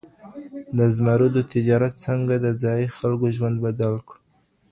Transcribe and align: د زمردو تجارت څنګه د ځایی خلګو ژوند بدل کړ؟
د 0.77 0.79
زمردو 0.97 1.41
تجارت 1.53 1.93
څنګه 2.05 2.35
د 2.39 2.47
ځایی 2.63 2.85
خلګو 2.97 3.27
ژوند 3.35 3.57
بدل 3.65 3.93
کړ؟ 4.07 4.15